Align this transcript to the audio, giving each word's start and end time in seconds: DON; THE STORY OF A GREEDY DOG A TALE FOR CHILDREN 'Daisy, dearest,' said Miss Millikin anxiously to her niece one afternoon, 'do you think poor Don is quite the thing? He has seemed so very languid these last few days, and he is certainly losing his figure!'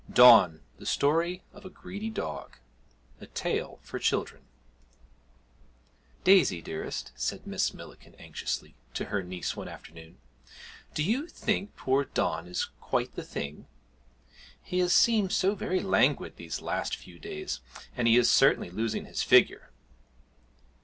DON; 0.11 0.61
THE 0.79 0.87
STORY 0.87 1.43
OF 1.53 1.63
A 1.63 1.69
GREEDY 1.69 2.09
DOG 2.09 2.57
A 3.19 3.27
TALE 3.27 3.77
FOR 3.83 3.99
CHILDREN 3.99 4.41
'Daisy, 6.23 6.59
dearest,' 6.59 7.11
said 7.15 7.45
Miss 7.45 7.71
Millikin 7.71 8.15
anxiously 8.15 8.73
to 8.95 9.05
her 9.13 9.21
niece 9.21 9.55
one 9.55 9.67
afternoon, 9.67 10.17
'do 10.95 11.03
you 11.03 11.27
think 11.27 11.75
poor 11.75 12.03
Don 12.05 12.47
is 12.47 12.71
quite 12.79 13.13
the 13.13 13.21
thing? 13.21 13.67
He 14.63 14.79
has 14.79 14.91
seemed 14.91 15.31
so 15.33 15.53
very 15.53 15.81
languid 15.81 16.35
these 16.35 16.63
last 16.63 16.95
few 16.95 17.19
days, 17.19 17.59
and 17.95 18.07
he 18.07 18.17
is 18.17 18.27
certainly 18.31 18.71
losing 18.71 19.05
his 19.05 19.21
figure!' 19.21 19.69